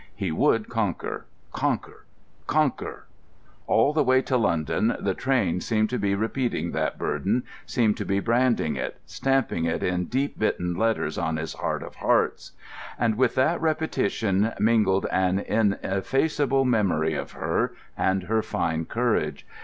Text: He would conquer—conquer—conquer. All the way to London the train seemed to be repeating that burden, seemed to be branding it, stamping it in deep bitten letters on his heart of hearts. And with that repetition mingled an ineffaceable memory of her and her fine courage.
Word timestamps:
He 0.15 0.31
would 0.31 0.67
conquer—conquer—conquer. 0.67 3.05
All 3.67 3.93
the 3.93 4.03
way 4.03 4.23
to 4.23 4.35
London 4.35 4.97
the 4.99 5.13
train 5.13 5.61
seemed 5.61 5.91
to 5.91 5.99
be 5.99 6.15
repeating 6.15 6.71
that 6.71 6.97
burden, 6.97 7.43
seemed 7.67 7.97
to 7.97 8.05
be 8.05 8.19
branding 8.19 8.75
it, 8.77 8.99
stamping 9.05 9.65
it 9.65 9.83
in 9.83 10.05
deep 10.05 10.39
bitten 10.39 10.73
letters 10.75 11.19
on 11.19 11.37
his 11.37 11.53
heart 11.53 11.83
of 11.83 11.97
hearts. 11.97 12.53
And 12.97 13.15
with 13.15 13.35
that 13.35 13.61
repetition 13.61 14.53
mingled 14.57 15.05
an 15.11 15.37
ineffaceable 15.37 16.65
memory 16.65 17.13
of 17.13 17.33
her 17.33 17.75
and 17.95 18.23
her 18.23 18.41
fine 18.41 18.85
courage. 18.85 19.45